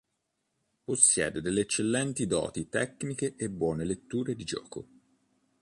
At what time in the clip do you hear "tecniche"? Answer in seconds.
2.69-3.35